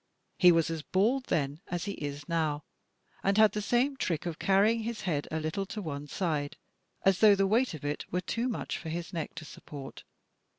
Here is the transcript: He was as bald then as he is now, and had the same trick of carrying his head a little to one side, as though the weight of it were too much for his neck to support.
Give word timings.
He 0.39 0.51
was 0.51 0.71
as 0.71 0.81
bald 0.81 1.25
then 1.25 1.61
as 1.67 1.85
he 1.85 1.91
is 1.91 2.27
now, 2.27 2.63
and 3.21 3.37
had 3.37 3.51
the 3.51 3.61
same 3.61 3.95
trick 3.95 4.25
of 4.25 4.39
carrying 4.39 4.79
his 4.79 5.01
head 5.01 5.27
a 5.29 5.39
little 5.39 5.67
to 5.67 5.79
one 5.79 6.07
side, 6.07 6.57
as 7.05 7.19
though 7.19 7.35
the 7.35 7.45
weight 7.45 7.75
of 7.75 7.85
it 7.85 8.11
were 8.11 8.21
too 8.21 8.49
much 8.49 8.79
for 8.79 8.89
his 8.89 9.13
neck 9.13 9.35
to 9.35 9.45
support. 9.45 10.03